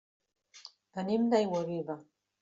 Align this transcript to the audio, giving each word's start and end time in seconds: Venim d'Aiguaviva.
Venim 0.99 1.27
d'Aiguaviva. 1.33 1.99